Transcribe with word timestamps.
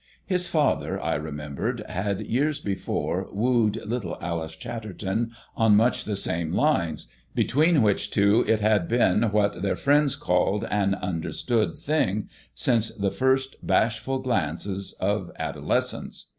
His 0.25 0.47
father, 0.47 0.99
I 0.99 1.13
remembered, 1.13 1.83
had, 1.87 2.21
years 2.21 2.59
before, 2.59 3.27
wooed 3.31 3.79
little 3.85 4.17
Alice 4.19 4.55
Chatterton 4.55 5.29
on 5.55 5.75
much 5.75 6.05
the 6.05 6.15
same 6.15 6.53
lines, 6.53 7.05
between 7.35 7.83
which 7.83 8.09
two 8.09 8.43
it 8.47 8.61
had 8.61 8.87
been 8.87 9.21
what 9.31 9.61
their 9.61 9.75
friends 9.75 10.15
called 10.15 10.63
an 10.71 10.95
"understood 10.95 11.77
thing," 11.77 12.29
since 12.55 12.89
the 12.89 13.11
first 13.11 13.57
bashful 13.61 14.17
glances 14.17 14.93
of 14.93 15.29
adolescence. 15.37 16.25